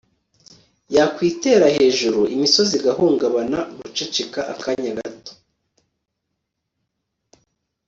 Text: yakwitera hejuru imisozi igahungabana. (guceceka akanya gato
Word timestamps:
yakwitera 0.95 1.65
hejuru 1.77 2.21
imisozi 2.35 2.73
igahungabana. 2.79 3.59
(guceceka 3.79 4.39
akanya 4.53 4.91
gato 4.99 5.31